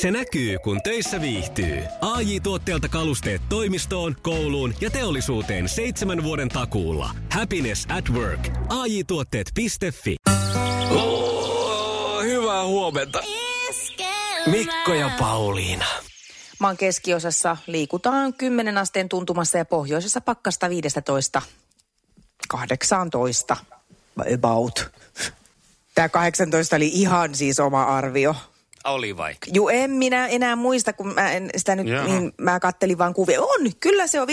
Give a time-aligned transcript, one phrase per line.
[0.00, 1.82] Se näkyy, kun töissä viihtyy.
[2.00, 7.10] ai tuotteelta kalusteet toimistoon, kouluun ja teollisuuteen seitsemän vuoden takuulla.
[7.32, 8.48] Happiness at work.
[8.68, 9.66] ai tuotteetfi
[10.90, 13.22] Oh, hyvää huomenta.
[14.46, 15.84] Mikko ja Pauliina.
[16.58, 21.42] Maan keskiosassa liikutaan 10 asteen tuntumassa ja pohjoisessa pakkasta 15
[22.48, 23.56] 18
[24.34, 24.90] about.
[25.94, 28.34] Tämä 18 oli ihan siis oma arvio.
[28.90, 29.34] Oli vai?
[29.52, 32.06] Juu, en minä enää muista, kun mä en sitä nyt, Jaha.
[32.06, 33.40] niin mä kattelin vaan kuvia.
[33.42, 34.30] On, kyllä se on 15-20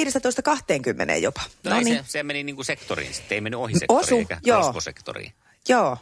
[1.21, 1.41] jopa.
[1.63, 4.17] No, No niin, se, se meni niin kuin sektoriin sitten, ei mennyt ohi sektoriin Osu,
[4.17, 4.59] eikä joo.
[4.61, 5.33] rosvosektoriin.
[5.69, 5.97] joo.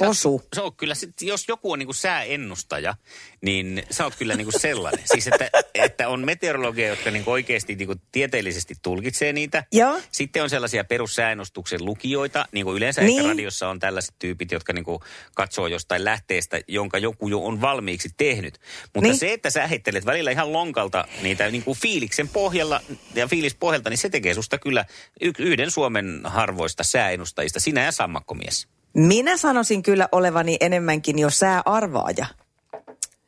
[0.00, 0.42] Osu.
[0.54, 2.94] Se on kyllä, sit, jos joku on niin kuin sääennustaja,
[3.42, 5.04] niin sä oot kyllä niin kuin sellainen.
[5.12, 9.64] siis että, että on meteorologia, jotka niin kuin oikeasti niin kuin tieteellisesti tulkitsee niitä.
[9.72, 10.00] Joo.
[10.12, 13.24] Sitten on sellaisia perussääennustuksen lukijoita, niin kuin yleensä Niin.
[13.24, 14.98] radiossa on tällaiset tyypit, jotka niin kuin
[15.34, 18.58] katsoo jostain lähteestä, jonka joku jo on valmiiksi tehnyt.
[18.94, 19.18] Mutta Niin.
[19.18, 22.80] se, että sä heittelet välillä ihan lonkalta niitä niin kuin fiiliksen pohjalla
[23.14, 24.84] ja fiilispohjalta, niin se tekee susta kyllä
[25.20, 28.68] y- yhden Suomen harvoista sääennustajista, sinä ja sammakkomies.
[28.94, 32.26] Minä sanoisin kyllä olevani enemmänkin jo sääarvaaja.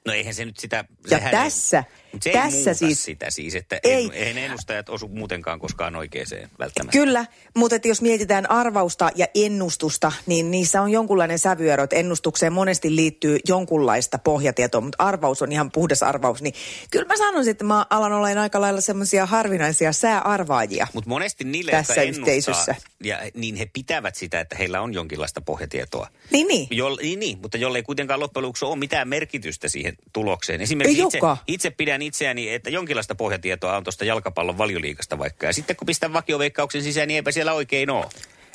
[0.06, 0.84] No eihän se nyt sitä...
[1.10, 3.92] Ja tässä- ei, se tässä ei siis- sitä siis, että Ei.
[3.92, 4.10] ei.
[4.12, 6.98] eihän ennustajat osu muutenkaan koskaan oikeeseen välttämättä.
[6.98, 7.26] Kyllä,
[7.56, 11.84] mutta että jos mietitään arvausta ja ennustusta, niin niissä on jonkunlainen sävyero.
[11.84, 16.42] Että ennustukseen monesti liittyy jonkunlaista pohjatietoa, mutta arvaus on ihan puhdas arvaus.
[16.42, 16.54] Niin
[16.90, 20.86] kyllä mä sanoisin, että mä alan olla aika lailla semmoisia harvinaisia sääarvaajia.
[20.92, 22.74] Mutta monesti niille, Tässä jotka yhteisössä.
[23.04, 26.08] ja, niin he pitävät sitä, että heillä on jonkinlaista pohjatietoa.
[26.30, 26.68] Niin, niin.
[26.70, 30.60] Joll, niin, niin, mutta jolle ei kuitenkaan loppujen lopuksi ole mitään merkitystä siihen tulokseen.
[30.60, 35.46] Esimerkiksi Ei itse, itse pidän itseäni, että jonkinlaista pohjatietoa on tuosta jalkapallon valioliikasta vaikka.
[35.46, 38.06] Ja sitten kun pistän vakioveikkauksen sisään, niin eipä siellä oikein ole.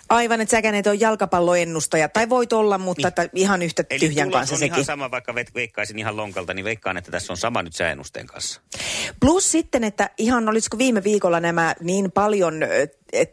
[0.09, 2.09] Aivan, että säkään et ole jalkapalloennustaja.
[2.09, 3.29] Tai voit olla, mutta Niin.
[3.33, 3.41] niin.
[3.43, 4.73] ihan yhtä Eli tyhjän kanssa on sekin.
[4.73, 8.27] ihan sama, vaikka ve- veikkaisin ihan lonkalta, niin veikkaan, että tässä on sama nyt sääennusteen
[8.27, 8.61] kanssa.
[9.19, 12.53] Plus sitten, että ihan olisiko viime viikolla nämä niin paljon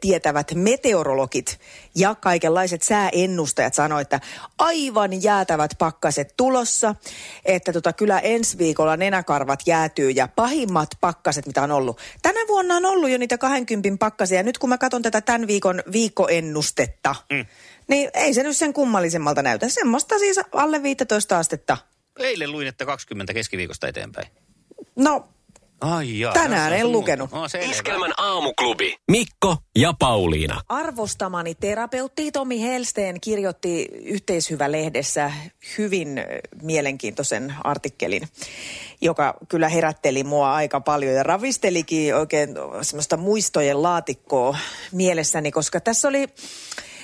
[0.01, 1.61] tietävät meteorologit
[1.95, 4.21] ja kaikenlaiset sääennustajat sanoivat, että
[4.59, 6.95] aivan jäätävät pakkaset tulossa,
[7.45, 12.01] että tota, kyllä ensi viikolla nenäkarvat jäätyy ja pahimmat pakkaset, mitä on ollut.
[12.23, 15.47] Tänä vuonna on ollut jo niitä 20 pakkasia ja nyt kun mä katson tätä tämän
[15.47, 17.47] viikon viikkoennustetta, mm.
[17.89, 19.69] niin ei se nyt sen kummallisemmalta näytä.
[19.69, 21.77] Semmoista siis alle 15 astetta.
[22.19, 24.29] Eilen luin, että 20 keskiviikosta eteenpäin.
[24.97, 25.29] No,
[25.81, 27.33] Ai jaa, Tänään en lukenut.
[27.33, 27.71] No, selvä.
[27.71, 28.97] Iskelmän aamuklubi.
[29.11, 30.61] Mikko ja Pauliina.
[30.69, 35.33] Arvostamani terapeutti Tomi Helsteen kirjoitti Yhteishyvä-lehdessä
[35.79, 36.25] hyvin
[36.63, 38.29] mielenkiintoisen artikkelin,
[39.01, 42.49] joka kyllä herätteli mua aika paljon ja ravistelikin oikein
[42.83, 44.59] semmoista muistojen laatikkoa
[44.93, 46.29] mielessäni, koska tässä oli,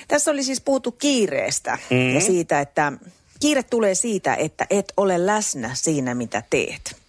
[0.07, 2.15] tässä oli siis puhuttu kiireestä mm.
[2.15, 2.93] ja siitä, että
[3.39, 7.04] kiire tulee siitä, että et ole läsnä siinä, mitä teet.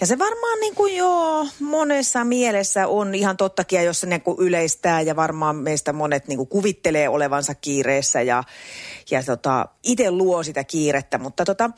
[0.00, 4.20] Ja se varmaan niin kuin joo, monessa mielessä on ihan tottakin, ja jos se niin
[4.20, 8.44] kuin yleistää ja varmaan meistä monet niin kuin kuvittelee olevansa kiireessä ja,
[9.10, 11.18] ja tota, itse luo sitä kiirettä.
[11.18, 11.70] Mutta tota,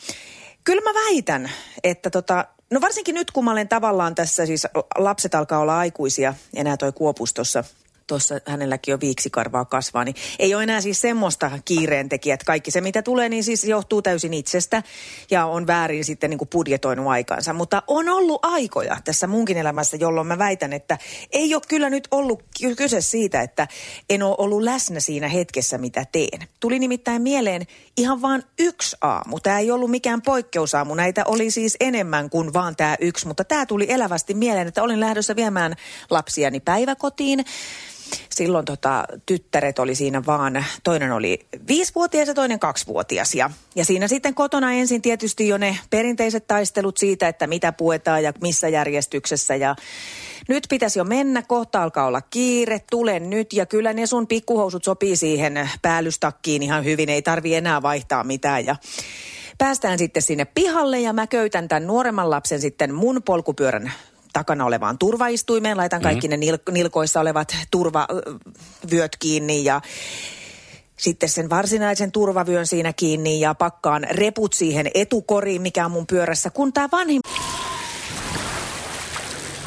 [0.64, 1.50] kyllä mä väitän,
[1.84, 4.66] että tota, no varsinkin nyt kun mä olen tavallaan tässä, siis
[4.98, 7.64] lapset alkaa olla aikuisia, enää toi Kuopus tuossa
[8.08, 12.44] tuossa hänelläkin jo viiksikarvaa kasvaa, niin ei ole enää siis semmoista kiireentekijät.
[12.44, 14.82] Kaikki se, mitä tulee, niin siis johtuu täysin itsestä
[15.30, 17.52] ja on väärin sitten niin kuin budjetoinut aikansa.
[17.52, 20.98] Mutta on ollut aikoja tässä munkin elämässä, jolloin mä väitän, että
[21.32, 23.68] ei ole kyllä nyt ollut ky- kyse siitä, että
[24.10, 26.48] en ole ollut läsnä siinä hetkessä, mitä teen.
[26.60, 29.40] Tuli nimittäin mieleen ihan vaan yksi aamu.
[29.40, 30.94] Tämä ei ollut mikään poikkeusaamu.
[30.94, 35.00] Näitä oli siis enemmän kuin vaan tämä yksi, mutta tämä tuli elävästi mieleen, että olin
[35.00, 35.74] lähdössä viemään
[36.10, 37.44] lapsiani päiväkotiin.
[38.30, 43.34] Silloin tota, tyttäret oli siinä vaan, toinen oli viisivuotias ja toinen kaksivuotias.
[43.34, 48.22] Ja, ja siinä sitten kotona ensin tietysti jo ne perinteiset taistelut siitä, että mitä puetaan
[48.22, 49.56] ja missä järjestyksessä.
[49.56, 49.76] Ja
[50.48, 53.52] nyt pitäisi jo mennä, kohta alkaa olla kiire, tule nyt.
[53.52, 58.66] Ja kyllä ne sun pikkuhousut sopii siihen päällystakkiin ihan hyvin, ei tarvi enää vaihtaa mitään.
[58.66, 58.76] Ja
[59.58, 63.92] päästään sitten sinne pihalle ja mä köytän tämän nuoremman lapsen sitten mun polkupyörän
[64.38, 65.76] takana olevaan turvaistuimeen.
[65.76, 66.40] Laitan kaikki mm-hmm.
[66.40, 69.80] ne nil- nilkoissa olevat turvavyöt kiinni ja
[70.96, 76.50] sitten sen varsinaisen turvavyön siinä kiinni ja pakkaan reput siihen etukoriin, mikä on mun pyörässä,
[76.50, 77.20] kun tämä vanhin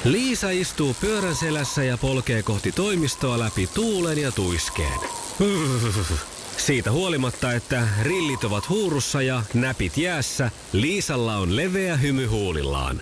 [0.04, 5.00] Liisa istuu pyörän selässä ja polkee kohti toimistoa läpi tuulen ja tuiskeen.
[6.66, 13.02] Siitä huolimatta, että rillit ovat huurussa ja näpit jäässä, Liisalla on leveä hymy huulillaan.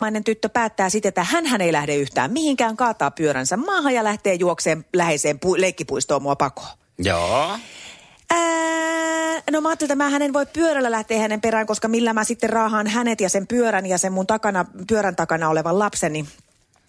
[0.00, 4.34] Mainen tyttö päättää sitten, että hän ei lähde yhtään mihinkään, kaataa pyöränsä maahan ja lähtee
[4.34, 6.68] juokseen läheiseen pu- leikkipuistoon mua pakoon.
[6.98, 7.58] Joo.
[8.30, 12.24] Ää, no mä ajattelin, että mä hänen voi pyörällä lähteä hänen perään, koska millä mä
[12.24, 16.26] sitten raahaan hänet ja sen pyörän ja sen mun takana, pyörän takana olevan lapseni.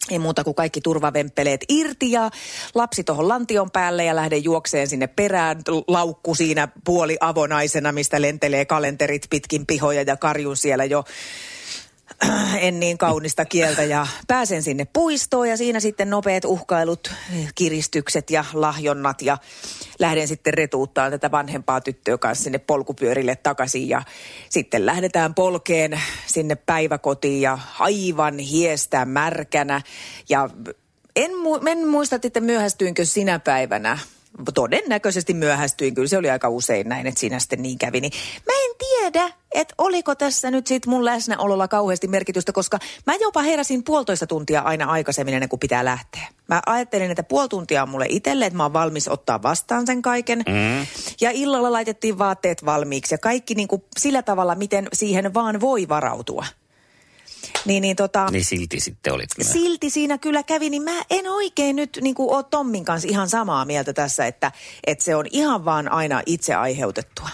[0.10, 2.30] Ei muuta kuin kaikki turvavemppeleet irti ja
[2.76, 5.62] lapsi tuohon lantion päälle ja lähden juokseen sinne perään.
[5.88, 11.04] Laukku siinä puoli avonaisena, mistä lentelee kalenterit pitkin pihoja ja karjun siellä jo
[12.68, 17.12] en niin kaunista kieltä ja pääsen sinne puistoon ja siinä sitten nopeat uhkailut,
[17.56, 19.38] kiristykset ja lahjonnat ja
[20.00, 24.02] lähden sitten retuuttaan tätä vanhempaa tyttöä kanssa sinne polkupyörille takaisin ja
[24.50, 29.82] sitten lähdetään polkeen sinne päiväkotiin ja aivan hiestä märkänä
[30.30, 30.50] ja
[31.16, 33.98] en, mu- en muista, että myöhästyinkö sinä päivänä
[34.54, 38.02] todennäköisesti myöhästyin, kyllä se oli aika usein näin, että siinä sitten niin kävi.
[38.02, 38.14] Niin
[38.46, 43.42] mä en tiedä, että oliko tässä nyt sit mun läsnäololla kauheasti merkitystä, koska mä jopa
[43.42, 46.28] heräsin puolitoista tuntia aina aikaisemmin ennen kuin pitää lähteä.
[46.48, 50.02] Mä ajattelin, että puoli tuntia on mulle itselle, että mä oon valmis ottaa vastaan sen
[50.02, 50.40] kaiken.
[50.40, 50.88] Mm.
[51.22, 55.90] Ja illalla laitettiin vaatteet valmiiksi ja kaikki niin kuin sillä tavalla, miten siihen vaan voi
[55.90, 56.46] varautua.
[57.66, 59.50] Niin, niin, tota, Niin silti sitten olit kyllä.
[59.50, 63.30] silti siinä kyllä kävi, niin mä en oikein nyt niin kuin ole Tommin kanssa ihan
[63.30, 64.52] samaa mieltä tässä, että,
[64.88, 67.30] että se on ihan vaan aina itse aiheutettua.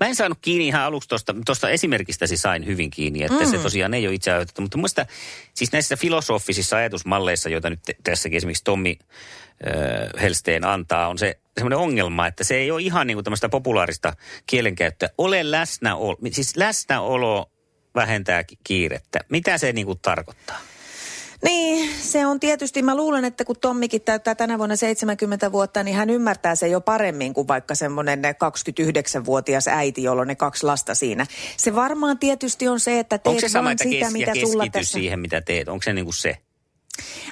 [0.00, 3.50] Mä en saanut kiinni ihan aluksi tuosta, tuosta esimerkistäsi sain hyvin kiinni, että mm.
[3.50, 4.62] se tosiaan ei ole itse aiheutettu.
[4.62, 5.06] Mutta muista
[5.54, 11.78] siis näissä filosofisissa ajatusmalleissa, joita nyt tässäkin esimerkiksi Tommi äh, Helsteen antaa, on se semmoinen
[11.78, 14.12] ongelma, että se ei ole ihan niin kuin tämmöistä populaarista
[14.46, 15.08] kielenkäyttöä.
[15.18, 17.50] Ole läsnäolo, siis läsnäolo
[17.94, 19.18] vähentää ki- kiirettä.
[19.28, 20.58] Mitä se niin kuin tarkoittaa?
[21.44, 25.96] Niin, se on tietysti, mä luulen, että kun Tommikin täyttää tänä vuonna 70 vuotta, niin
[25.96, 30.94] hän ymmärtää se jo paremmin kuin vaikka semmoinen 29-vuotias äiti, jolla on ne kaksi lasta
[30.94, 31.26] siinä.
[31.56, 34.66] Se varmaan tietysti on se, että teet Onko se sama, vaan sitä, kes- mitä sulla
[34.72, 34.92] tässä...
[34.92, 35.68] siihen, mitä teet?
[35.68, 36.38] Onko se niin kuin se?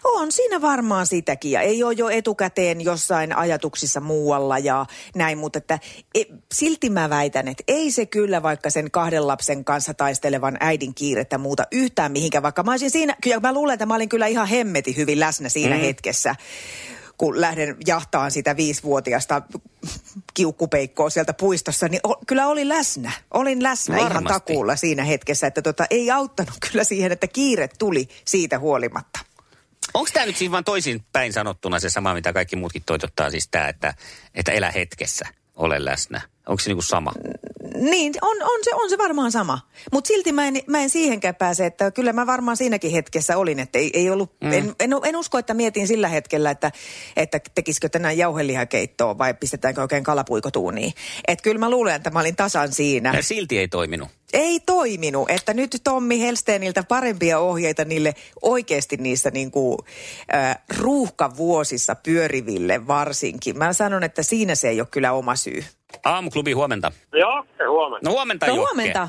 [0.05, 5.59] On siinä varmaan sitäkin ja ei ole jo etukäteen jossain ajatuksissa muualla ja näin, mutta
[5.59, 5.79] että
[6.15, 6.23] e,
[6.55, 11.39] silti mä väitän, että ei se kyllä vaikka sen kahden lapsen kanssa taistelevan äidin kiirettä
[11.39, 14.49] muuta yhtään mihinkään, vaikka mä olisin siinä, kyllä mä luulen, että mä olin kyllä ihan
[14.49, 15.81] hemmeti hyvin läsnä siinä mm.
[15.81, 16.35] hetkessä
[17.19, 19.43] kun lähden jahtaan sitä viisivuotiasta
[20.35, 23.13] kiukkupeikkoa sieltä puistossa, niin o, kyllä olin läsnä.
[23.31, 24.33] Olin läsnä ihan Varmasti.
[24.33, 29.19] takuulla siinä hetkessä, että tota, ei auttanut kyllä siihen, että kiire tuli siitä huolimatta.
[29.97, 33.49] Onko tämä nyt siis vaan toisin päin sanottuna se sama, mitä kaikki muutkin toitottaa, siis
[33.49, 33.95] tämä, että,
[34.35, 36.21] että elä hetkessä, ole läsnä?
[36.47, 37.13] Onko se niinku sama?
[37.81, 39.59] Niin, on, on, se, on se varmaan sama.
[39.93, 43.59] Mutta silti mä en, mä en siihenkään pääse, että kyllä mä varmaan siinäkin hetkessä olin,
[43.59, 44.53] että ei, ei ollut, mm.
[44.53, 46.73] en, en, en usko, että mietin sillä hetkellä, että,
[47.17, 50.93] että tekisikö tänään jauhelihakeittoa vai pistetäänkö oikein kalapuikotuuniin.
[51.29, 53.13] Että kyllä mä luulen, että mä olin tasan siinä.
[53.17, 54.09] Ja silti ei toiminut.
[54.33, 59.79] Ei toiminut, että nyt Tommi Helsteeniltä parempia ohjeita niille oikeasti niissä niin kuin,
[60.35, 63.59] äh, ruuhkavuosissa pyöriville varsinkin.
[63.59, 65.65] Mä sanon, että siinä se ei ole kyllä oma syy.
[66.05, 66.93] Aamuklubi, huomenta.
[67.13, 68.09] Joo, huomenta.
[68.09, 69.09] No huomenta, No huomenta.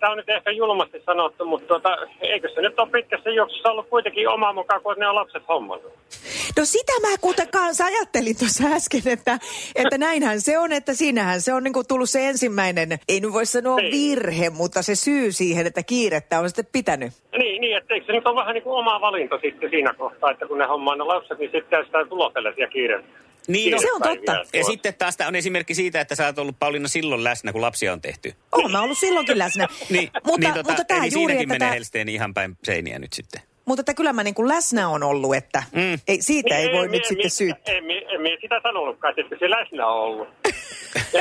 [0.00, 3.88] Tämä on nyt ehkä julmasti sanottu, mutta tuota, eikö se nyt ole pitkässä juoksussa ollut
[3.88, 5.92] kuitenkin oma mukaan, kun ne on lapset hommannut?
[6.58, 9.38] No sitä mä kuten kanssa ajattelin tuossa äsken, että,
[9.74, 13.32] että näinhän se on, että siinähän se on niin kuin tullut se ensimmäinen, ei nyt
[13.32, 13.92] voi sanoa Niin.
[13.92, 17.12] virhe, mutta se syy siihen, että kiirettä on sitten pitänyt.
[17.38, 20.30] Niin, niin että eikö se nyt ole vähän niin kuin oma valinta sitten siinä kohtaa,
[20.30, 23.04] että kun ne hommaa ne lapset, niin sitten sitä tulopelleisiä kiire.
[23.46, 24.44] Niin, no, Se on totta.
[24.54, 27.92] Ja sitten taas on esimerkki siitä, että sä oot ollut Pauliina silloin läsnä, kun lapsia
[27.92, 28.34] on tehty.
[28.52, 29.68] Oon mä ollut silloinkin läsnä.
[29.90, 32.98] Niin, mutta, niin tota, mutta tämä eli juuri, siinäkin että menee Helsteeni ihan päin seiniä
[32.98, 33.42] nyt sitten.
[33.64, 35.98] mutta että kyllä mä niin kuin läsnä on ollut, että Mm.
[36.08, 37.74] ei, siitä ei voi en, nyt en, sitten en, syyttää.
[37.74, 40.28] En, en, en, en sitä sanonutkaan, että se läsnä on ollut.
[41.12, 41.20] ja,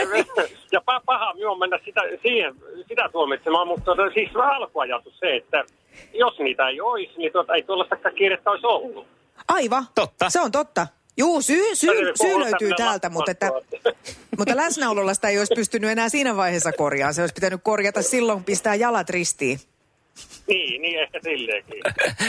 [0.71, 2.55] ja pa- paha minun on mennä sitä, siihen,
[2.87, 5.63] sitä tuomitsemaan, mutta tuota, siis alkuajatus se, että
[6.13, 9.07] jos niitä ei olisi, niin tuota, ei tuollaistakaan kiirettä olisi ollut.
[9.47, 9.85] Aivan.
[9.95, 10.29] Totta.
[10.29, 10.87] Se on totta.
[11.17, 13.51] Juu, syy, syy, syy löytyy täältä, mutta, että,
[14.37, 17.13] mutta läsnäololla sitä ei olisi pystynyt enää siinä vaiheessa korjaamaan.
[17.13, 19.59] Se olisi pitänyt korjata silloin, kun pistää jalat ristiin.
[20.47, 21.81] Niin, niin ehkä silleenkin.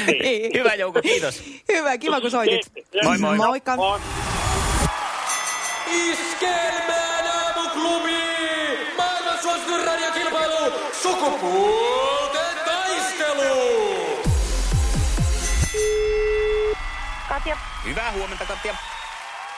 [0.07, 0.51] Niin.
[0.55, 1.43] Hyvä Jouko, kiitos.
[1.73, 2.73] Hyvä, kiva kun soitit.
[3.05, 3.37] Moi, moi.
[3.37, 3.77] Moikka.
[3.77, 4.01] Moi.
[5.93, 8.13] Iskelmään aamuklubi!
[8.97, 10.73] Maailman suosituin radiokilpailu!
[11.03, 12.16] Sukupuolten
[17.47, 18.75] Katja, Hyvää huomenta, Katja.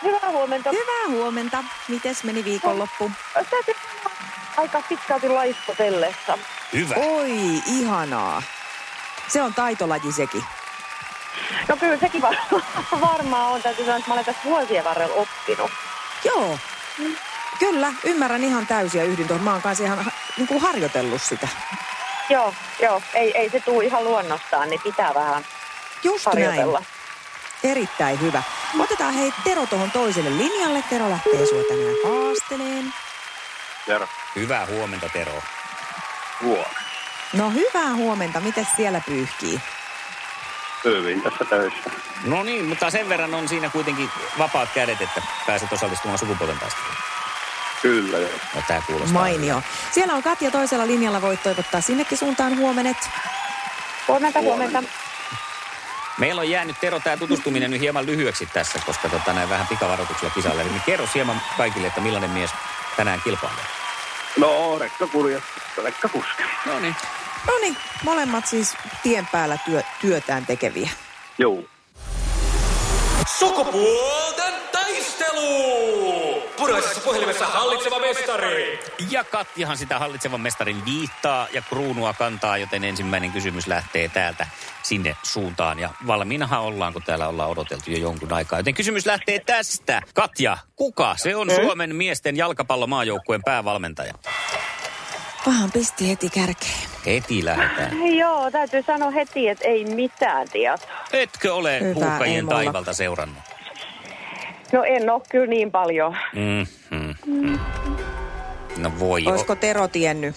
[0.02, 0.70] hyvää huomenta.
[0.70, 1.64] Hyvää huomenta.
[1.88, 3.10] Mites meni viikonloppu?
[3.50, 4.16] Täytyy sanoa,
[4.56, 6.38] aika pitkälti laiskotellessa.
[6.72, 6.94] Hyvä.
[6.94, 7.30] Oi,
[7.66, 8.42] ihanaa.
[9.28, 10.44] Se on taitolaji sekin.
[11.68, 12.60] No kyllä sekin var-
[13.10, 13.62] varmaan on.
[13.62, 15.70] Täytyy sanoa, että mä olen tässä vuosien varrella oppinut.
[16.24, 16.58] Joo.
[17.58, 19.44] Kyllä, ymmärrän ihan täysin ja yhdyn tuohon.
[19.44, 21.48] Mä oon kanssa ihan ha- niin kuin harjoitellut sitä.
[22.30, 23.02] Joo, joo.
[23.14, 25.44] Ei, ei se tule ihan luonnostaan, niin pitää vähän
[26.04, 26.78] Just harjoitella.
[26.80, 26.97] näin.
[27.64, 28.42] Erittäin hyvä.
[28.78, 30.84] Otetaan hei Tero tuohon toiselle linjalle.
[30.90, 32.94] Tero lähtee sua tänään haasteleen.
[33.86, 34.08] Terve.
[34.36, 35.42] Hyvää huomenta, Tero.
[36.42, 36.70] Huomenta.
[37.32, 38.40] No hyvää huomenta.
[38.40, 39.60] Miten siellä pyyhkii?
[40.84, 41.90] Hyvin tässä töissä.
[42.24, 46.94] No niin, mutta sen verran on siinä kuitenkin vapaat kädet, että pääset osallistumaan sukupuolten taisteluun.
[47.82, 48.30] Kyllä joo.
[48.54, 49.12] No, tämä kuulostaa.
[49.22, 49.62] Mainio.
[49.90, 51.22] Siellä on Katja toisella linjalla.
[51.22, 52.96] Voit toivottaa sinnekin suuntaan huomenet.
[54.08, 54.82] Huomenta, huomenta.
[56.18, 60.34] Meillä on jäänyt Tero tämä tutustuminen nyt hieman lyhyeksi tässä, koska tota, näin vähän pikavaroituksella
[60.34, 60.64] kisalle.
[60.64, 62.50] Niin kerro hieman kaikille, että millainen mies
[62.96, 63.64] tänään kilpailee.
[64.36, 66.42] No, rekkakuljettaja, rekkakuski.
[66.66, 66.96] No niin.
[67.46, 70.90] No niin, molemmat siis tien päällä työ, työtään tekeviä.
[71.38, 71.62] Joo.
[73.38, 76.27] Sukupuolten taistelu!
[76.58, 78.80] Puraisessa puhelimessa hallitseva mestari.
[79.10, 84.46] Ja Katjahan sitä hallitsevan mestarin viittaa ja kruunua kantaa, joten ensimmäinen kysymys lähtee täältä
[84.82, 85.78] sinne suuntaan.
[85.78, 88.58] Ja valmiinahan ollaan, kun täällä ollaan odoteltu jo jonkun aikaa.
[88.58, 90.02] Joten kysymys lähtee tästä.
[90.14, 94.14] Katja, kuka se on Suomen miesten jalkapallomaajoukkueen päävalmentaja?
[95.46, 96.88] Vähän pisti heti kärkeen.
[97.06, 98.16] Heti lähdetään.
[98.16, 100.88] Joo, täytyy sanoa heti, että ei mitään tietoa.
[101.12, 103.42] Etkö ole Hyvä, taivalta seurannut?
[104.72, 106.16] No en ole kyllä niin paljon.
[106.34, 106.66] Mm,
[106.98, 107.58] mm, mm.
[108.76, 109.30] No voi jo.
[109.30, 110.34] Olisiko Tero tiennyt?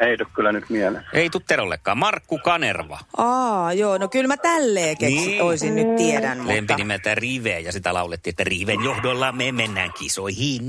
[0.00, 1.04] Ei tule kyllä nyt mieleen.
[1.12, 1.98] Ei tuu Terollekaan.
[1.98, 2.98] Markku Kanerva.
[3.16, 5.42] Aa, joo, no kyllä mä tälleen keksin, Niin.
[5.42, 6.52] oisin nyt tiedän, mutta...
[6.54, 10.62] Lempinimeltä Rive ja sitä laulettiin, että Riven johdolla me mennään kisoihin.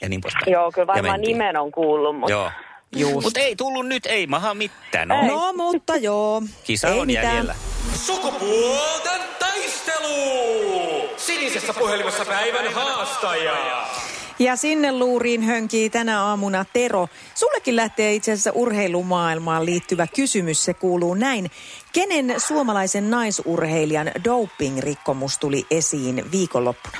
[0.00, 0.52] Ja niin poispäin.
[0.52, 1.38] Joo, kyllä varmaan mentiin.
[1.38, 2.50] nimen on kuullut, mutta Joo.
[3.22, 5.08] Mutta ei tullut nyt, ei maha mitään.
[5.08, 6.42] No, No, mutta joo.
[6.64, 7.26] kisa ei on mitään.
[7.26, 7.54] jäljellä.
[7.94, 10.73] Sukupuolten taistelu!
[11.26, 13.86] Sinisessä puhelimessa päivän haastaja.
[14.38, 17.08] Ja sinne luuriin hönkii tänä aamuna Tero.
[17.34, 20.64] Sullekin lähtee itse asiassa urheilumaailmaan liittyvä kysymys.
[20.64, 21.50] Se kuuluu näin.
[21.92, 26.98] Kenen suomalaisen naisurheilijan doping-rikkomus tuli esiin viikonloppuna?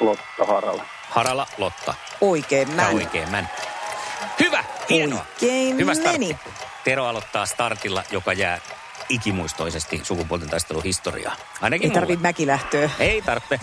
[0.00, 0.84] Lotta Harala.
[1.10, 1.94] Harala Lotta.
[2.20, 3.44] Oikein Mä oikein, mä.
[4.40, 5.26] Hyvä, hienoa.
[5.32, 6.36] Oikein Hyvä meni.
[6.84, 8.60] Tero aloittaa startilla, joka jää
[9.08, 11.36] ikimuistoisesti sukupuolten taistelun historiaa.
[11.60, 12.00] Ainakin Ei mulle.
[12.00, 12.90] tarvi mäkilähtöä.
[12.98, 13.58] Ei tarvitse.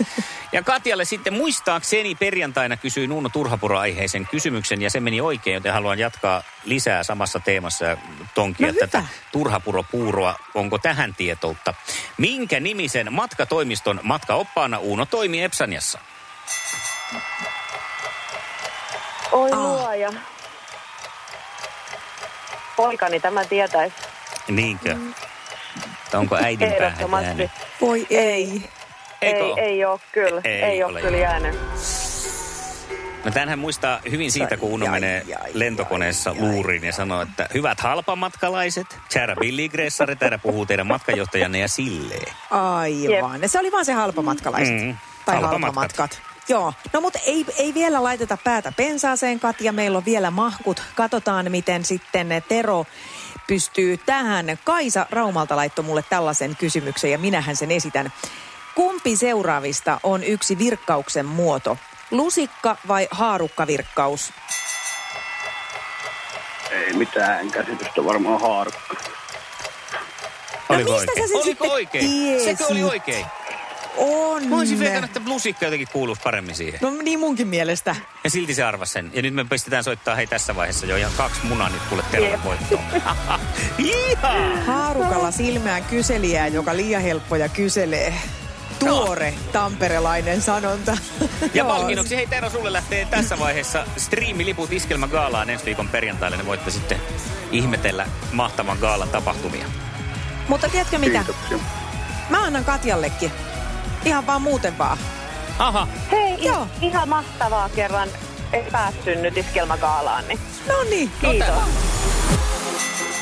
[0.52, 5.98] Ja Katjalle sitten muistaakseni perjantaina kysyi Nuno Turhapuro-aiheisen kysymyksen ja se meni oikein, joten haluan
[5.98, 7.96] jatkaa lisää samassa teemassa ja
[8.34, 8.86] tonkia No hyvä.
[8.86, 10.34] tätä Turhapuropuuroa.
[10.54, 11.74] Onko tähän tietoutta?
[12.18, 15.98] Minkä nimisen matkatoimiston matkaoppaana Uuno toimi Epsaniassa?
[19.32, 19.58] oi Ah.
[19.58, 20.12] luoja.
[22.76, 23.96] Poikani tämä tietäisi.
[24.48, 24.96] Niinkö?
[26.10, 27.50] Tai onko äidin päähän jäänyt?
[27.80, 28.62] Voi ei.
[29.22, 30.40] Eikö Ei, ei ole kyllä.
[30.44, 31.54] Ei Ei, ole ole kyllä jäänyt.
[33.24, 38.98] No tämänhän muistaa hyvin siitä, kun Uno menee lentokoneessa luuriin ja sanoo, että hyvät halpamatkalaiset,
[39.08, 42.34] Tjärä Billigressari, täällä puhuu teidän matkajohtajanne ja silleen.
[42.50, 43.40] Aivan.
[43.48, 44.74] Se oli vaan se halpamatkalaiset.
[44.74, 45.96] Mm, Tai halpamatkat.
[45.96, 46.20] halpamatkat.
[46.48, 49.72] Joo, no mutta ei, ei vielä laiteta päätä pensaaseen, Katja.
[49.72, 50.82] Meillä on vielä mahkut.
[50.94, 52.86] Katsotaan, miten sitten Tero
[53.46, 54.58] pystyy tähän.
[54.64, 58.12] Kaisa Raumalta laittoi mulle tällaisen kysymyksen ja minähän sen esitän.
[58.74, 61.78] Kumpi seuraavista on yksi virkkauksen muoto?
[62.10, 64.32] Lusikka vai haarukkavirkkaus?
[66.70, 68.96] Ei mitään käsitystä, varmaan haarukka.
[70.68, 71.28] Oliko No mistä sä oikein?
[71.28, 72.10] sen Oliko sitten oikein?
[72.10, 72.58] tiesit?
[72.58, 73.26] Sekö oli oikein?
[73.96, 74.46] On.
[74.46, 76.80] Mä olisin veikannut, että lusikka jotenkin kuuluu paremmin siihen.
[76.82, 77.96] No niin munkin mielestä.
[78.24, 79.10] Ja silti se arvasi sen.
[79.14, 82.38] Ja nyt me pistetään soittaa hei tässä vaiheessa jo ihan kaksi munaa nyt kuule Terolle
[82.44, 82.82] voittoon.
[84.66, 88.14] Haarukalla silmään kyselijää, joka liian helppoja kyselee.
[88.78, 90.96] Tuore tamperelainen sanonta.
[91.54, 96.36] Ja palkinnoksi, hei Tero, sulle lähtee tässä vaiheessa striimiliput Iskelmä Gaalaan ensi viikon perjantaille.
[96.36, 96.98] Ne voitte sitten
[97.52, 99.66] ihmetellä mahtavan gaalan tapahtumia.
[100.48, 101.18] Mutta tiedätkö mitä?
[101.18, 101.58] Kiitoksia.
[102.30, 103.32] Mä annan Katjallekin.
[104.06, 104.98] Ihan vaan muuten vaan.
[105.58, 106.66] Aha, Hei, Joo.
[106.82, 108.08] Ihan mahtavaa kerran
[108.72, 110.28] päässyt nyt iskelmägaalaan.
[110.28, 110.38] Niin.
[110.68, 111.10] No niin.
[111.20, 111.48] Kiitos.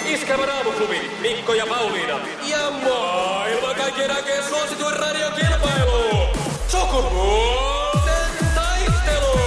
[0.05, 2.19] Iskävä raamuklubi, Mikko ja Pauliina.
[2.47, 6.27] Ja maailman kaikkien aikeen suosituen radiokilpailu.
[6.69, 9.39] Sukupuolten taistelu.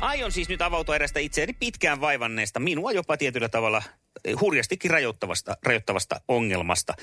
[0.00, 3.82] aion siis nyt avautua erästä itseäni pitkään vaivanneesta, minua jopa tietyllä tavalla
[4.40, 6.94] hurjastikin rajoittavasta, rajoittavasta ongelmasta.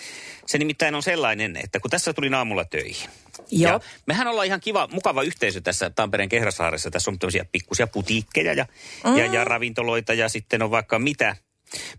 [0.45, 3.09] Se nimittäin on sellainen, että kun tässä tuli aamulla töihin.
[3.51, 3.71] Joo.
[3.71, 6.91] Ja mehän ollaan ihan kiva, mukava yhteisö tässä Tampereen Kehrasaaressa.
[6.91, 8.65] Tässä on tämmöisiä pikkusia putiikkeja ja,
[9.05, 9.17] mm.
[9.17, 11.35] ja, ja ravintoloita ja sitten on vaikka mitä–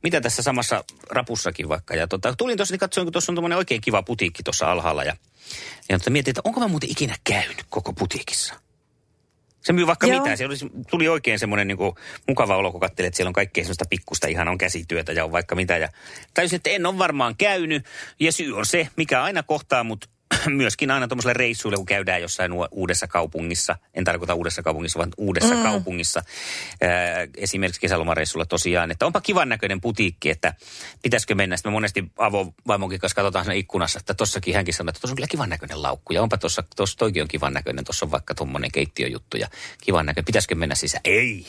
[0.02, 1.94] mitä tässä samassa rapussakin vaikka.
[1.94, 5.04] Ja tota, tulin tuossa, niin katsoin, kun tuossa on tuommoinen oikein kiva putiikki tuossa alhaalla.
[5.04, 5.16] Ja,
[5.88, 8.54] ja tota, mietin, että onko mä muuten ikinä käynyt koko putiikissa.
[9.60, 10.22] Se myy vaikka Joo.
[10.22, 10.36] mitä.
[10.36, 10.54] Se oli,
[10.90, 11.94] tuli oikein semmoinen niin kuin,
[12.28, 15.32] mukava olo, kun katselin, että siellä on kaikkea semmoista pikkusta ihan on käsityötä ja on
[15.32, 15.76] vaikka mitä.
[15.76, 15.88] Ja
[16.34, 17.84] täysin, että en ole varmaan käynyt.
[18.20, 20.10] Ja syy on se, mikä aina kohtaa mut
[20.48, 23.76] myöskin aina tuommoiselle reissuille, kun käydään jossain uudessa kaupungissa.
[23.94, 25.62] En tarkoita uudessa kaupungissa, vaan uudessa mm.
[25.62, 26.22] kaupungissa.
[26.80, 26.90] Ää,
[27.36, 30.54] esimerkiksi kesälomareissulla tosiaan, että onpa kivan näköinen putiikki, että
[31.02, 31.56] pitäisikö mennä.
[31.56, 35.16] Sitten me monesti avovaimonkin kanssa katsotaan siinä ikkunassa, että tossakin hänkin sanoo, että tuossa on
[35.16, 36.12] kyllä kivan näköinen laukku.
[36.12, 39.48] Ja onpa tuossa, tuossa toikin on kivan näköinen, tuossa on vaikka tuommoinen keittiöjuttu ja
[39.80, 40.26] kivan näköinen.
[40.26, 41.00] Pitäisikö mennä sisään?
[41.04, 41.46] Ei,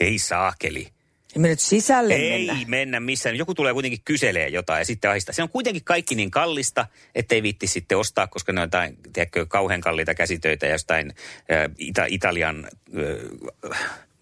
[0.00, 0.93] ei saakeli.
[1.34, 2.64] Ei me nyt sisälle Ei mennä.
[2.66, 3.36] mennä missään.
[3.36, 5.32] Joku tulee kuitenkin kyselee jotain ja sitten ahistaa.
[5.32, 9.46] Se on kuitenkin kaikki niin kallista, ettei viitti sitten ostaa, koska ne on jotain, tiedätkö,
[9.46, 11.10] kauhean kalliita käsitöitä ja jostain
[11.50, 12.70] ä, Ita- Italian ä,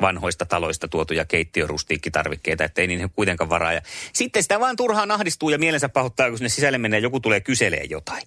[0.01, 3.73] vanhoista taloista tuotuja keittiörustiikkitarvikkeita, ettei niihin kuitenkaan varaa.
[3.73, 3.81] Ja
[4.13, 7.41] sitten sitä vaan turhaan ahdistuu ja mielensä pahoittaa, kun sinne sisälle menee ja joku tulee
[7.41, 8.23] kyselee jotain.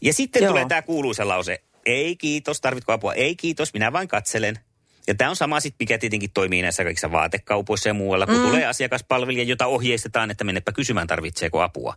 [0.00, 0.50] Ja sitten Joo.
[0.52, 3.14] tulee tämä kuuluisa lause, ei kiitos, tarvitko apua?
[3.14, 4.58] Ei kiitos, minä vain katselen.
[5.06, 8.42] Ja tämä on sama sitten, mikä tietenkin toimii näissä kaikissa vaatekaupoissa ja muualla, kun mm.
[8.42, 11.94] tulee asiakaspalvelija, jota ohjeistetaan, että mennepä kysymään, tarvitseeko apua.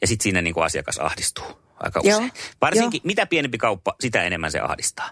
[0.00, 2.32] Ja sitten siinä niin kuin asiakas ahdistuu aika Joo, usein.
[2.60, 3.06] Varsinkin, joo.
[3.06, 5.10] mitä pienempi kauppa, sitä enemmän se ahdistaa.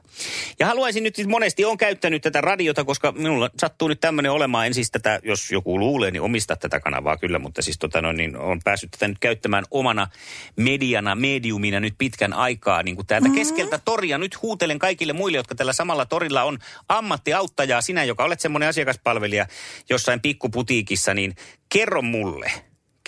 [0.59, 4.67] Ja haluaisin nyt, siis monesti on käyttänyt tätä radiota, koska minulla sattuu nyt tämmöinen olemaan,
[4.67, 8.17] en siis tätä, jos joku luulee, niin omista tätä kanavaa kyllä, mutta siis tota noin,
[8.17, 10.09] niin on päässyt tätä nyt käyttämään omana
[10.57, 13.39] mediana, mediumina nyt pitkän aikaa, niin kuin täältä mm-hmm.
[13.39, 14.19] keskeltä toria.
[14.19, 19.47] Nyt huutelen kaikille muille, jotka tällä samalla torilla on ammattiauttajaa, sinä, joka olet semmoinen asiakaspalvelija
[19.91, 21.37] jossain pikkuputiikissa, niin
[21.69, 22.53] kerro mulle,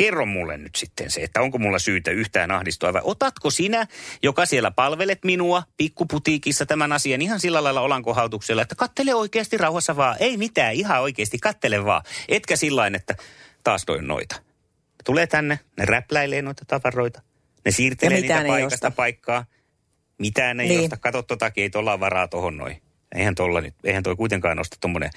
[0.04, 3.86] kerro mulle nyt sitten se, että onko mulla syytä yhtään ahdistua vai otatko sinä,
[4.22, 9.96] joka siellä palvelet minua pikkuputiikissa tämän asian ihan sillä lailla olankohautuksella, että kattele oikeasti rauhassa
[9.96, 12.02] vaan, ei mitään, ihan oikeasti, kattele vaan.
[12.28, 13.14] Etkä sillain, että
[13.64, 14.36] taas noin noita.
[15.04, 17.22] Tulee tänne, ne räpläilee noita tavaroita,
[17.64, 18.96] ne siirtelee niitä paikasta osta.
[18.96, 19.44] paikkaa.
[20.18, 20.80] Mitään ei Niin.
[20.80, 22.82] osta, kato totakin, ei tuolla varaa tohon noin.
[23.14, 25.10] Eihän, tolla nyt, eihän toi kuitenkaan osta tuommoinen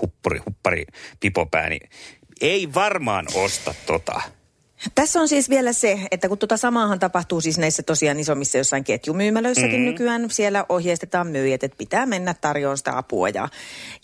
[0.00, 0.84] huppari, huppari
[1.20, 1.90] pipopää, niin
[2.40, 4.20] ei varmaan osta tota.
[4.94, 8.84] Tässä on siis vielä se, että kun tuota samaahan tapahtuu siis näissä tosiaan isommissa jossain
[8.84, 9.84] ketjumyymälöissäkin mm-hmm.
[9.84, 13.48] nykyään, siellä ohjeistetaan myyjät, että pitää mennä tarjoamaan sitä apua ja,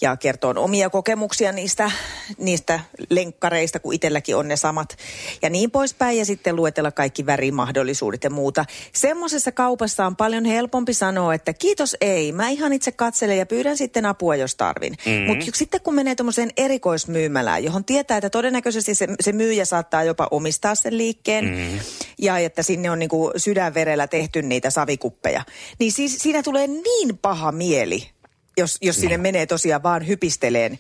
[0.00, 1.90] ja kertoa omia kokemuksia niistä,
[2.38, 4.96] niistä lenkkareista, kun itselläkin on ne samat
[5.42, 8.64] ja niin poispäin ja sitten luetella kaikki värimahdollisuudet ja muuta.
[8.92, 13.76] Semmoisessa kaupassa on paljon helpompi sanoa, että kiitos ei, mä ihan itse katselen ja pyydän
[13.76, 14.92] sitten apua, jos tarvin.
[15.06, 15.26] Mm-hmm.
[15.26, 20.28] Mutta sitten kun menee tuommoiseen erikoismyymälään, johon tietää, että todennäköisesti se, se myyjä saattaa jopa
[20.30, 21.79] omistaa sen liikkeen mm.
[22.18, 25.44] ja että sinne on niinku sydänverellä tehty niitä savikuppeja,
[25.79, 28.11] niin siis siinä tulee niin paha mieli,
[28.57, 30.79] jos, jos sinne menee tosiaan vaan hypisteleen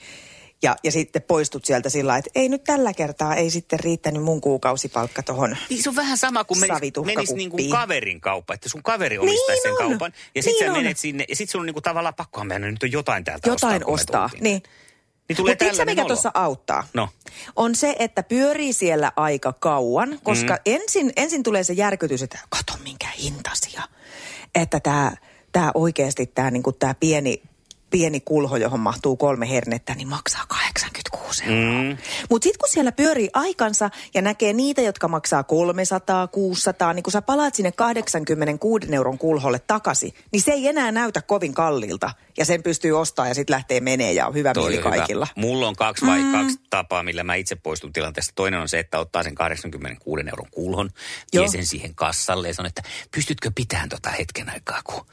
[0.62, 4.40] ja, ja sitten poistut sieltä sillä että ei nyt tällä kertaa, ei sitten riittänyt mun
[4.40, 5.56] kuukausipalkka tuohon.
[5.70, 9.18] Niin se on vähän sama kuin menis, menis niin kuin kaverin kauppa, että sun kaveri
[9.18, 9.78] omistaisi sen on.
[9.78, 10.12] kaupan.
[10.34, 10.78] Ja sit Niin sä on.
[10.78, 13.50] menet sinne, ja sit sun on niin kuin tavallaan pakkohan mennä, nyt on jotain täältä
[13.50, 14.24] Jotain ostaa.
[14.24, 14.62] ostaa, niin.
[15.28, 16.86] Niin tulee Mutta mikä tuossa auttaa?
[16.94, 17.08] No.
[17.56, 20.60] On se, että pyörii siellä aika kauan, koska mm.
[20.66, 23.82] ensin, ensin tulee se järkytys, että kato minkä hintaisia.
[24.54, 25.12] Että tämä
[25.52, 27.42] tää oikeasti tämä niinku tää pieni,
[27.94, 31.82] pieni kulho, johon mahtuu kolme hernettä, niin maksaa 86 euroa.
[31.82, 31.96] Mm.
[32.30, 37.12] Mutta sitten kun siellä pyörii aikansa ja näkee niitä, jotka maksaa 300, 600, niin kun
[37.12, 42.10] sä palaat sinne 86 euron kulholle takaisin, niin se ei enää näytä kovin kalliilta.
[42.38, 44.96] Ja sen pystyy ostamaan ja sitten lähtee menee ja on hyvä Toi mieli hyvä.
[44.96, 45.26] kaikilla.
[45.36, 46.32] Mulla on kaksi vai mm.
[46.32, 48.32] kaksi tapaa, millä mä itse poistun tilanteesta.
[48.34, 50.90] Toinen on se, että ottaa sen 86 euron kulhon,
[51.36, 52.82] vie sen siihen kassalle ja sanoo, että
[53.14, 55.06] pystytkö pitämään tota hetken aikaa, kun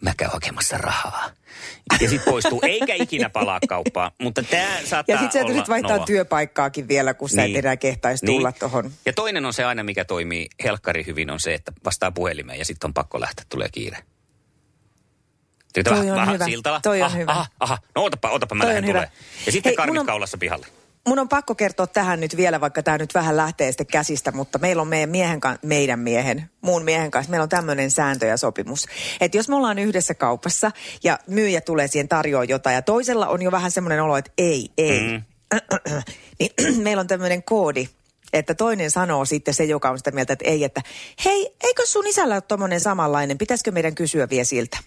[0.00, 1.30] mä käyn hakemassa rahaa.
[2.00, 4.10] Ja sitten poistuu, eikä ikinä palaa kauppaan.
[4.22, 6.06] Mutta tämä saattaa Ja sitten sä yrität vaihtaa nolo.
[6.06, 8.58] työpaikkaakin vielä, kun sä et enää kehtaisi tulla Niin.
[8.58, 8.90] tuohon.
[9.06, 12.64] Ja toinen on se aina, mikä toimii helkkari hyvin, on se, että vastaa puhelimeen ja
[12.64, 13.98] sitten on pakko lähteä, tulee kiire.
[15.74, 16.44] Tyytä, Toi on aha, hyvä.
[16.44, 16.80] Siltala.
[16.80, 17.32] Toi on aha, hyvä.
[17.32, 19.10] Aha, aha, no otapa, otapa, mä Toi lähden tulee.
[19.46, 20.66] Ja sitten Hei, on- kaulassa pihalle.
[21.06, 24.58] Mun on pakko kertoa tähän nyt vielä, vaikka tämä nyt vähän lähtee sitten käsistä, mutta
[24.58, 28.86] meillä on meidän miehen, meidän miehen, muun miehen kanssa, meillä on tämmöinen sääntö ja sopimus.
[29.20, 30.70] Että jos me ollaan yhdessä kaupassa
[31.04, 34.70] ja myyjä tulee siihen tarjoaa jotain ja toisella on jo vähän semmoinen olo, että ei,
[34.78, 35.22] ei, mm.
[36.38, 36.50] niin
[36.84, 37.88] meillä on tämmöinen koodi,
[38.32, 40.82] että toinen sanoo sitten se, joka on sitä mieltä, että ei, että
[41.24, 44.78] hei, eikö sun isällä ole tommonen samanlainen, pitäisikö meidän kysyä vielä siltä?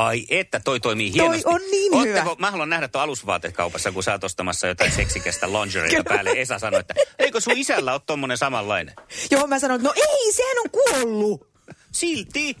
[0.00, 1.42] Ai että, toi toimii Toi hienosti.
[1.46, 2.36] on niin Ootteko, hyvä.
[2.38, 6.30] Mä haluan nähdä tuon alusvaatekaupassa, kun sä oot ostamassa jotain seksikästä lingeria päälle.
[6.30, 8.94] Esa sanoi, että eikö sun isällä ole tommonen samanlainen?
[9.30, 11.48] Joo, mä sanoin, että no ei, sehän on kuollut.
[11.92, 12.56] Silti.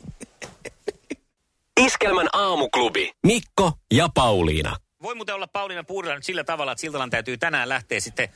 [1.80, 3.12] Iskelmän aamuklubi.
[3.26, 4.76] Mikko ja Pauliina.
[5.02, 8.28] Voi muuten olla Pauliina Puurila nyt sillä tavalla, että Siltalan täytyy tänään lähteä sitten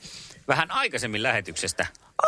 [0.49, 1.87] vähän aikaisemmin lähetyksestä.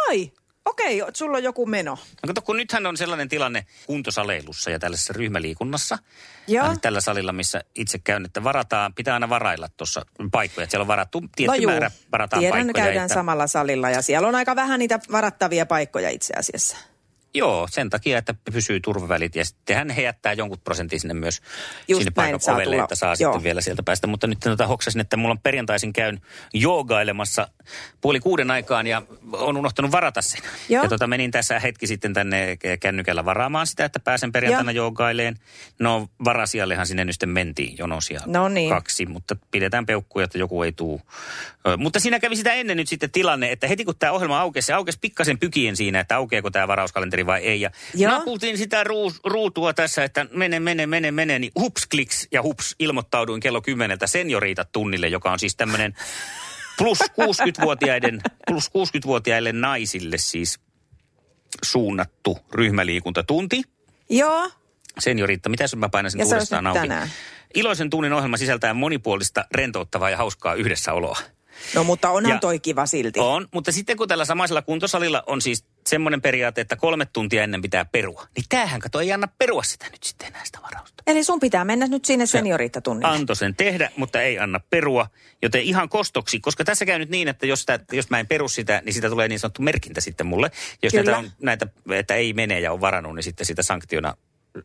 [0.08, 0.30] Ai,
[0.66, 1.90] okei, okay, sulla on joku meno.
[1.90, 5.98] No kato, kun nythän on sellainen tilanne kuntosaleilussa ja tällaisessa ryhmäliikunnassa.
[6.46, 6.66] Joo.
[6.66, 10.62] Äh, Tällä salilla, missä itse käyn, että varataan, pitää aina varailla tuossa paikkoja.
[10.64, 12.84] Että siellä on varattu tietty No juu, määrä, varataan tiedän, paikkoja.
[12.84, 16.76] käydään että, samalla salilla ja siellä on aika vähän niitä varattavia paikkoja itse asiassa.
[17.36, 21.42] Joo, sen takia, että pysyy turvavälit ja sittenhän he jättää jonkun prosentin sinne myös
[21.88, 22.40] Just sinne paikan
[22.82, 23.32] että saa joo.
[23.32, 24.06] sitten vielä sieltä päästä.
[24.06, 26.20] Mutta nyt tota hoksasin, että mulla on perjantaisin käyn
[26.54, 27.48] joogailemassa
[28.00, 30.40] puoli kuuden aikaan ja on unohtanut varata sen.
[30.68, 30.82] Joo.
[30.82, 34.84] Ja tota menin tässä hetki sitten tänne kännykällä varaamaan sitä, että pääsen perjantaina Joo.
[34.84, 35.36] joogaileen.
[35.78, 38.70] No varasijallehan sinne nyt sitten mentiin jonosia No niin.
[38.70, 41.00] kaksi, mutta pidetään peukkuja, että joku ei tuu.
[41.76, 44.72] Mutta siinä kävi sitä ennen nyt sitten tilanne, että heti kun tämä ohjelma aukesi, se
[44.72, 47.60] aukesi pikkasen pykien siinä, että aukeako tämä varauskalenteri vai ei.
[47.60, 48.12] Ja Joo.
[48.12, 52.74] naputin sitä ruus, ruutua tässä, että mene, mene, mene, mene, niin hups kliks ja hups
[52.78, 55.94] ilmoittauduin kello kymmeneltä senioriita tunnille, joka on siis tämmöinen
[56.78, 60.58] plus 60-vuotiaiden, plus 60-vuotiaille naisille siis
[61.64, 63.62] suunnattu ryhmäliikuntatunti.
[64.10, 64.50] Joo,
[64.98, 66.78] Senioriitta, mitä mä painan sen uudestaan auki?
[66.80, 67.10] tänään.
[67.54, 71.18] Iloisen tunnin ohjelma sisältää monipuolista, rentouttavaa ja hauskaa yhdessäoloa.
[71.74, 73.20] no mutta onhan Ja- toi kiva silti.
[73.20, 77.62] On, mutta sitten kun tällä samaisella kuntosalilla on siis semmoinen periaate, että kolme tuntia ennen
[77.62, 81.02] pitää perua, niin tämähän kato ei anna perua sitä nyt sitten enää sitä varausta.
[81.06, 83.08] Eli sun pitää mennä nyt sinne senioriittatunnille.
[83.14, 85.06] Antoi sen tehdä, mutta ei anna perua,
[85.42, 88.48] joten ihan kostoksi, koska tässä käy nyt niin, että jos, sitä, jos mä en peru
[88.48, 90.50] sitä, niin sitä tulee niin sanottu merkintä sitten mulle.
[90.82, 91.04] Jos Kyllä.
[91.04, 94.14] näitä, on, näitä, että ei mene ja on varannut, niin sitten sitä sanktiona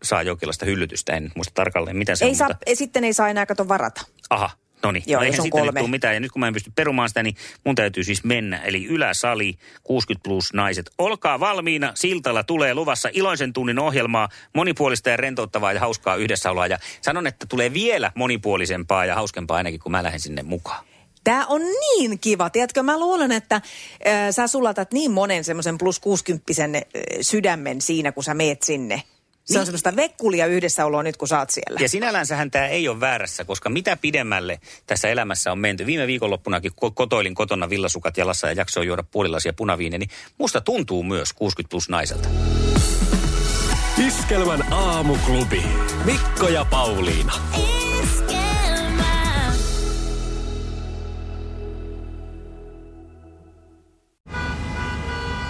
[0.03, 1.13] saa jonkinlaista hyllytystä.
[1.13, 2.35] En muista tarkalleen, mitä se ei on.
[2.35, 4.01] saa, mutta- ei, sitten ei saa enää kato varata.
[4.29, 4.49] Aha,
[4.83, 5.03] no niin.
[5.07, 5.65] Joo, no eihän kolme.
[5.65, 6.13] nyt tule mitään.
[6.13, 8.57] Ja nyt kun mä en pysty perumaan sitä, niin mun täytyy siis mennä.
[8.57, 10.91] Eli yläsali, 60 plus naiset.
[10.97, 11.91] Olkaa valmiina.
[11.95, 16.67] Siltalla tulee luvassa iloisen tunnin ohjelmaa, monipuolista ja rentouttavaa ja hauskaa yhdessäoloa.
[16.67, 20.85] Ja sanon, että tulee vielä monipuolisempaa ja hauskempaa ainakin, kun mä lähden sinne mukaan.
[21.23, 22.49] Tämä on niin kiva.
[22.49, 23.61] Tiedätkö, mä luulen, että äh,
[24.31, 26.81] sä sulatat niin monen semmoisen plus 60 äh,
[27.21, 29.03] sydämen siinä, kun sä meet sinne.
[29.53, 31.79] Se on semmoista vekkulia yhdessäoloa nyt, kun sä oot siellä.
[31.79, 35.85] Ja sinällänsähän tämä ei ole väärässä, koska mitä pidemmälle tässä elämässä on menty.
[35.85, 41.03] Viime viikonloppunakin ko- kotoilin kotona villasukat jalassa ja jaksoin juoda puolilaisia punaviiniä, niin musta tuntuu
[41.03, 42.29] myös 60 plus naiselta.
[44.07, 45.63] Iskelmän aamuklubi.
[46.05, 47.33] Mikko ja Pauliina.